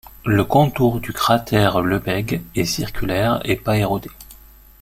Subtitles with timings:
[0.25, 4.09] Le contour du cratère Lebesgue est circulaire et pas érodé.